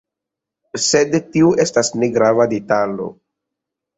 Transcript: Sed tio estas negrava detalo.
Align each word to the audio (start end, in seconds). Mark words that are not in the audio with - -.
Sed 0.85 1.17
tio 1.35 1.51
estas 1.65 1.93
negrava 2.03 2.47
detalo. 2.55 3.09